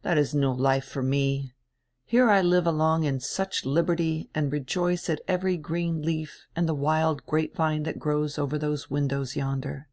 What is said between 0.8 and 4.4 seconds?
for me. Here I live along in such liberty